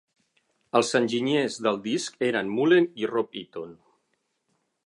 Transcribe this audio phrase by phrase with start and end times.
[0.79, 3.81] Els enginyers del disc eren Mullen i Rob Eaton.